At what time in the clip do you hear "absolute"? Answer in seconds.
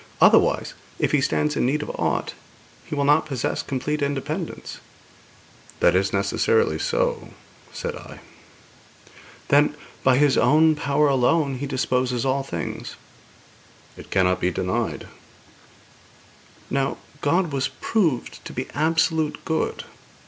18.73-19.45